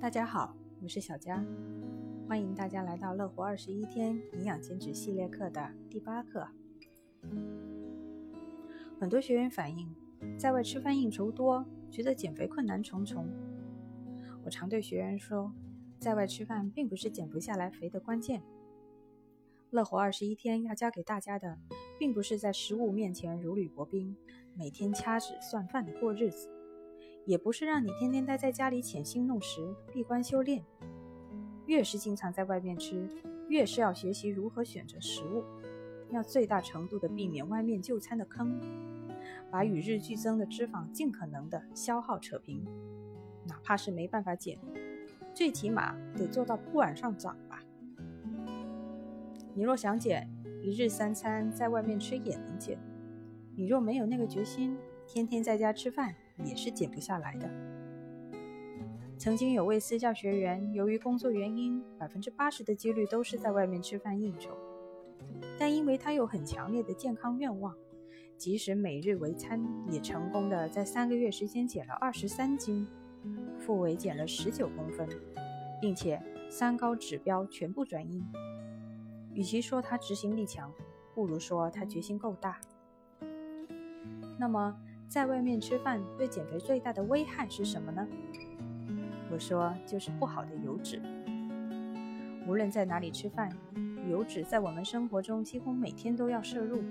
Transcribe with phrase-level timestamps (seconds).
[0.00, 1.44] 大家好，我是小佳，
[2.26, 6.48] 欢迎大家来到乐活二十一天营养减脂系列课的第八课。
[8.98, 9.94] 很多学员反映，
[10.38, 13.28] 在外吃饭应酬多，觉得减肥困难重重。
[14.42, 15.52] 我常对学员说，
[15.98, 18.42] 在外吃饭并不是减不下来肥的关键。
[19.68, 21.58] 乐活二十一天要教给大家的，
[21.98, 24.16] 并不是在食物面前如履薄冰，
[24.54, 26.48] 每天掐指算饭的过日子。
[27.26, 30.64] 也不是让你天天待在家里潜心弄食、闭关修炼。
[31.66, 33.08] 越是经常在外面吃，
[33.48, 35.44] 越是要学习如何选择食物，
[36.10, 38.60] 要最大程度的避免外面就餐的坑，
[39.50, 42.66] 把与日俱增的脂肪尽可能的消耗扯平。
[43.46, 44.58] 哪怕是没办法减，
[45.32, 47.62] 最起码得做到不往上涨吧。
[49.54, 50.28] 你若想减，
[50.62, 52.78] 一日三餐在外面吃也能减。
[53.54, 56.14] 你若没有那个决心，天天在家吃饭。
[56.44, 57.50] 也是减不下来的。
[59.18, 64.56] 曾经有位私教学员，由于工作原因，百分之八十的几率都是在外面吃饭应酬。
[65.58, 67.76] 但因为他有很强烈的健康愿望，
[68.38, 72.88] 即使每日为餐，也成功的在三个月时间减了二十三斤，
[73.58, 75.06] 腹围减了十九公分，
[75.82, 78.24] 并且三高指标全部转阴。
[79.34, 80.72] 与其说他执行力强，
[81.14, 82.58] 不如说他决心够大。
[84.38, 84.74] 那么。
[85.10, 88.06] 在外面吃饭对减肥最大的危害是什么呢？
[89.28, 91.02] 我说就是不好的油脂。
[92.46, 93.50] 无论在哪里吃饭，
[94.08, 96.84] 油脂在我们生活中几乎每天都要摄入。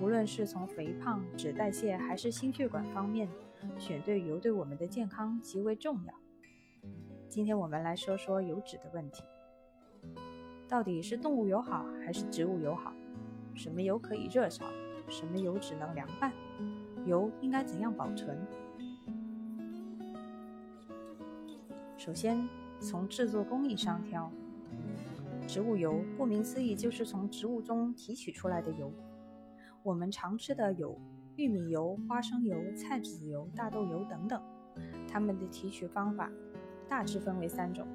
[0.00, 3.28] 无论是从肥胖、脂代谢还是心血管方面，
[3.76, 6.14] 选对油对我们的健康极为重要。
[7.28, 9.24] 今天我们来说说油脂的问题。
[10.68, 12.92] 到底是动物油好还是植物油好？
[13.56, 14.64] 什么油可以热炒？
[15.08, 16.32] 什么油只能凉拌？
[17.08, 18.38] 油应该怎样保存？
[21.96, 24.30] 首先，从制作工艺上挑。
[25.46, 28.92] 植物油顾名思义就是从植物中提取出来的油。
[29.82, 31.00] 我们常吃的有
[31.36, 34.42] 玉米油、花生油、菜籽油、大豆油等等，
[35.10, 36.30] 它们的提取方法
[36.88, 37.86] 大致分为三种：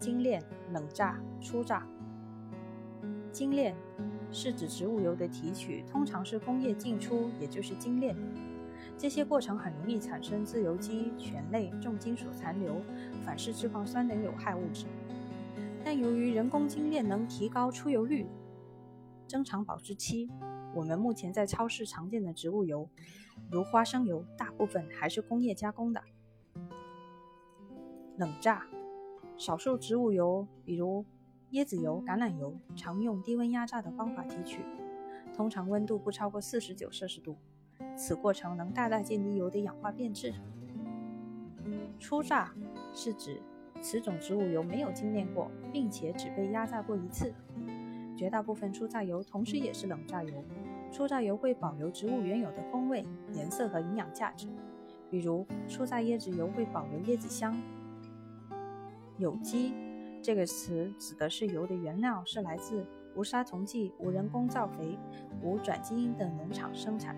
[0.00, 1.86] 精炼、冷榨、初榨。
[3.32, 3.74] 精炼。
[4.30, 8.14] 是指植物油的提取，通常是工业进出，也就是精炼。
[8.94, 12.82] 这些过程很容易产生自由基、醛类、重金属残留、
[13.24, 14.84] 反式脂肪酸等有害物质。
[15.82, 18.26] 但由于人工精炼能提高出油率、
[19.26, 20.28] 增长保质期，
[20.74, 22.86] 我们目前在超市常见的植物油，
[23.50, 26.02] 如花生油，大部分还是工业加工的。
[28.18, 28.66] 冷榨，
[29.38, 31.06] 少数植物油，比如。
[31.52, 34.60] 椰子油、橄榄油常用低温压榨的方法提取，
[35.34, 37.36] 通常温度不超过四十九摄氏度。
[37.96, 40.34] 此过程能大大降低油的氧化变质。
[41.98, 42.52] 初榨
[42.92, 43.40] 是指
[43.80, 47.32] 此种植物油没有精炼过，并且只被压榨过一次。
[48.14, 50.44] 绝大部分初榨油同时也是冷榨油。
[50.92, 54.48] 初榨油会保留植物原有的风味、颜色和营养价值，
[55.10, 57.56] 比如初榨椰子油会保留椰子香。
[59.16, 59.72] 有机。
[60.22, 62.84] 这个词指的是油的原料是来自
[63.14, 64.98] 无杀虫剂、无人工造肥、
[65.42, 67.16] 无转基因的农场生产，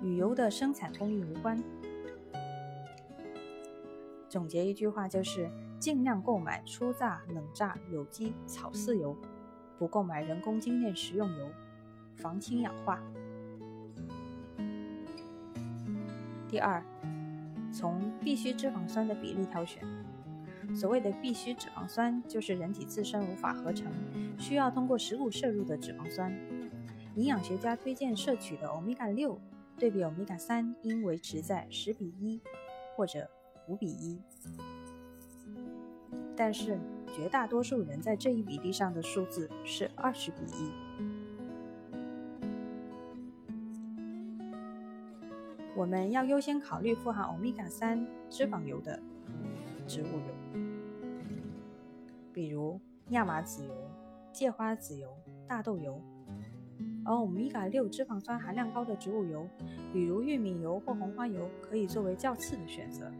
[0.00, 1.62] 与油的生产工艺无关。
[4.28, 9.14] 总结一句话就是：尽量购买初榨、冷榨、有机、草饲油，
[9.78, 11.48] 不购买人工精炼食用油，
[12.16, 13.02] 防氢氧化。
[16.48, 16.82] 第二，
[17.70, 19.86] 从必需脂肪酸的比例挑选。
[20.74, 23.92] 所谓的必需脂肪酸，就是人体自身无法合成，
[24.38, 26.32] 需要通过食物摄入的脂肪酸。
[27.14, 29.38] 营养学家推荐摄取的欧米伽六
[29.76, 32.40] 对比欧米伽三应维持在十比一
[32.96, 33.28] 或者
[33.68, 34.18] 五比一。
[36.34, 36.78] 但是
[37.14, 40.72] 绝大多数人在这一比例上的数字是二十比一。
[45.76, 48.98] 我们要优先考虑富含欧米伽三脂肪油的
[49.86, 50.60] 植物油。
[52.32, 52.80] 比如
[53.10, 53.74] 亚麻籽油、
[54.32, 55.08] 芥花籽油、
[55.46, 56.00] 大豆油，
[57.04, 59.46] 而欧米伽六脂肪酸含量高的植物油，
[59.92, 63.12] 比如玉米油或红花油，可以作为较次的选择。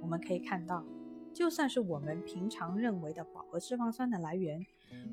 [0.00, 0.84] 我们可以看到，
[1.32, 4.64] 就算是我们平常认为的饱和脂肪酸的来源，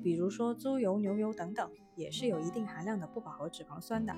[0.02, 4.16] 比如说猪油、牛油等等，也是有一定含量的不饱和脂肪酸的。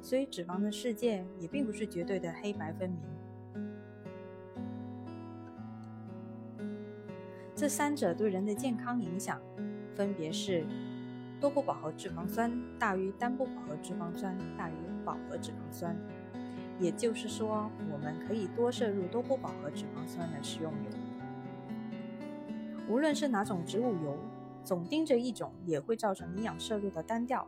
[0.00, 3.00] 所以，脂肪的世界也并不是绝对的黑白分明。
[7.62, 9.40] 这三者对人的健康影响，
[9.94, 10.66] 分别是
[11.40, 14.72] 多不饱和脂肪酸大于单不饱和脂肪酸大于
[15.04, 15.96] 饱和脂肪酸，
[16.80, 20.90] 也就是说，我们可以多摄入多不饱和脂肪酸的食用油。
[22.88, 24.18] 无论是哪种植物油，
[24.64, 27.46] 总盯着一种也会造成营养摄入的单调。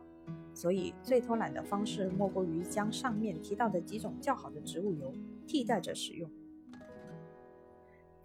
[0.53, 5.13] 所以，最偷懒的方式莫过于将上面提到的几种较好的植物油
[5.45, 6.31] 替代着使用。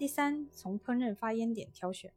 [0.01, 2.15] 第三，从烹饪发烟点挑选。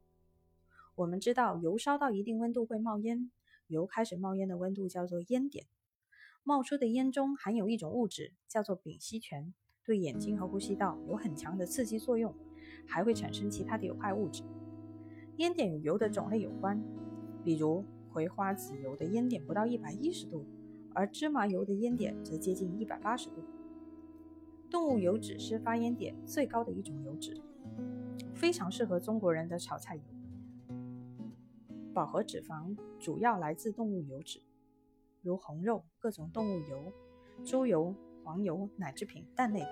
[0.96, 3.30] 我们知道，油烧到一定温度会冒烟，
[3.68, 5.66] 油开始冒烟的温度叫做烟点。
[6.44, 9.54] 冒出的烟中含有一种物质，叫做丙烯醛，
[9.84, 12.34] 对眼睛和呼吸道有很强的刺激作用，
[12.88, 14.44] 还会产生其他的有害物质。
[15.36, 16.82] 烟点与油的种类有关，
[17.44, 17.84] 比如。
[18.14, 20.46] 葵花籽油的烟点不到一百一十度，
[20.94, 23.44] 而芝麻油的烟点则接近一百八十度。
[24.70, 27.36] 动物油脂是发烟点最高的一种油脂，
[28.33, 30.01] 非常适合中国人的炒菜油。
[31.94, 34.42] 饱和脂肪主要来自动物油脂，
[35.21, 36.92] 如红肉、各种动物油、
[37.45, 37.94] 猪油、
[38.24, 39.69] 黄油、奶制品、蛋类等。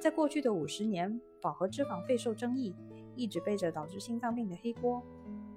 [0.00, 2.74] 在过去的五十年，饱和脂肪备受争议，
[3.14, 5.02] 一直背着导致心脏病的黑锅。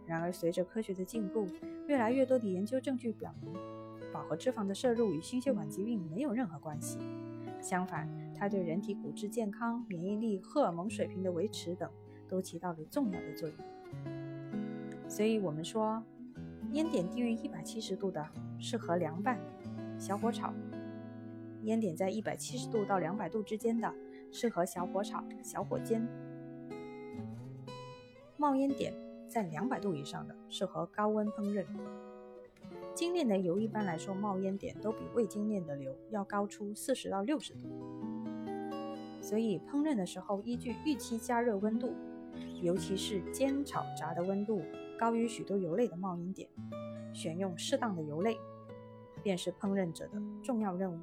[0.06, 1.48] 然而，随着科学的进步，
[1.88, 3.54] 越来越多的研究证据表明，
[4.12, 7.00] 饱和脂肪的摄入与心血管疾病没有任何关系。
[7.64, 11.90] 相反，它对人体骨质健康、免疫力、荷尔蒙水平的维持等
[12.28, 13.58] 都起到了重要的作用。
[15.08, 16.04] 所以，我们说，
[16.74, 18.24] 烟点低于一百七十度的
[18.60, 19.40] 适合凉拌、
[19.98, 20.54] 小火炒；
[21.64, 23.92] 烟点在一百七十度到两百度之间的
[24.30, 26.06] 适合小火炒、小火煎。
[28.38, 28.94] 冒烟点。
[29.30, 31.66] 在两百度以上的适合高温烹饪。
[32.94, 37.68] 精炼的油一般来说冒烟点都比未精炼的油要高出四十到六十度，
[39.20, 41.94] 所以烹饪的时候依据预期加热温度，
[42.62, 44.62] 尤其是煎炒炸的温度
[45.00, 46.48] 高于许多油类的冒烟点，
[47.14, 48.38] 选用适当的油类，
[49.24, 51.00] 便是烹饪者的重要任务。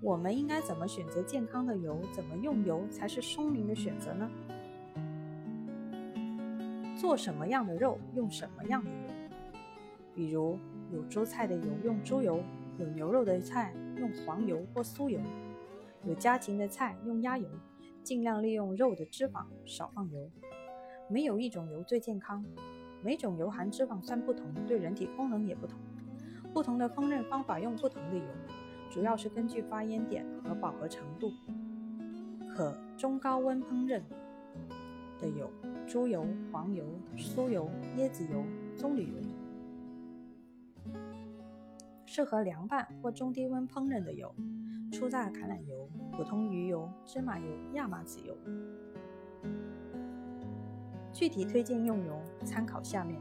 [0.00, 2.00] 我们应该怎么选择健康的油？
[2.12, 4.30] 怎么用油才是聪明的选择呢？
[6.96, 8.96] 做什么样的肉用什么样的油，
[10.14, 10.58] 比如
[10.92, 12.42] 有猪菜的油用猪油，
[12.78, 15.20] 有牛肉的菜用黄油或酥油，
[16.04, 17.48] 有家禽的菜用鸭油，
[18.02, 20.30] 尽量利用肉的脂肪，少放油。
[21.08, 22.44] 没有一种油最健康，
[23.02, 25.78] 每种油含脂肪酸不同，对人体功能也不同。
[26.52, 28.24] 不同的烹饪方法用不同的油，
[28.90, 31.32] 主要是根据发烟点和饱和程度，
[32.54, 34.00] 可中高温烹饪
[35.20, 35.50] 的油。
[35.86, 36.82] 猪油、黄油、
[37.14, 37.68] 酥油、
[37.98, 38.42] 椰子油、
[38.74, 39.14] 棕榈油，
[42.16, 44.32] 适合凉拌或中低温烹饪的油：
[44.92, 48.36] 初榨橄榄油、普通鱼油、芝麻油、亚麻籽油。
[51.12, 53.20] 具体推荐用油参考下面：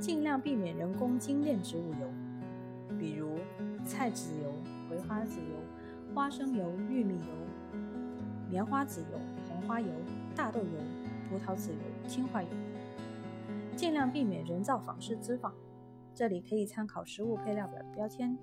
[0.00, 2.10] 尽量避免人工精炼植物油，
[2.98, 3.36] 比如
[3.84, 4.50] 菜籽油、
[4.88, 7.78] 葵花籽油、花生油、玉米油、
[8.48, 9.92] 棉花籽油、红花油、
[10.34, 10.66] 大豆油。
[11.28, 12.48] 葡萄籽油、氢化油，
[13.76, 15.52] 尽量避免人造仿式脂肪。
[16.18, 18.36] 这里可以参考食物配料表的标签。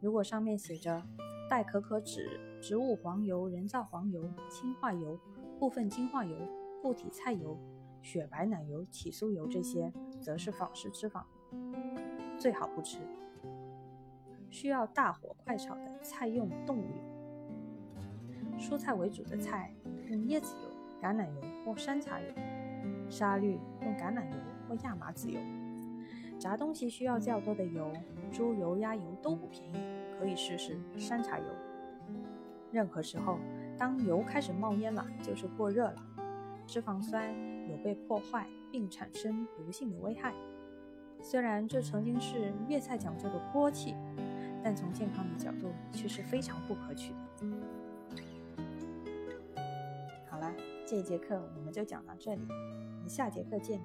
[0.00, 1.00] 如果上面写着
[1.48, 5.16] 代可可脂、植物黄油、人造黄油、氢化油、
[5.56, 6.36] 部分精化油、
[6.82, 7.56] 固体菜油、
[8.02, 11.22] 雪白奶油、起酥油这些，则是仿式脂肪，
[12.36, 12.98] 最好不吃。
[14.48, 16.82] 需要大火快炒的菜用动物
[18.40, 19.72] 油，蔬菜为主的菜
[20.08, 20.70] 用椰子油。
[21.00, 22.26] 橄榄油或山茶油，
[23.08, 24.36] 沙律用橄榄油
[24.68, 25.40] 或亚麻籽油。
[26.40, 27.92] 炸东西需要较多的油，
[28.32, 29.76] 猪油、鸭油都不便宜，
[30.18, 31.44] 可以试试山茶油。
[32.72, 33.38] 任何时候，
[33.76, 35.96] 当油开始冒烟了，就是过热了，
[36.66, 37.30] 脂肪酸
[37.68, 40.32] 有被破坏并产生毒性的危害。
[41.22, 43.94] 虽然这曾经是粤菜讲究的锅气，
[44.64, 47.46] 但从健康的角度却是非常不可取的。
[50.30, 50.50] 好了
[50.86, 53.78] 这节课我们就讲到这里，我们下节课见。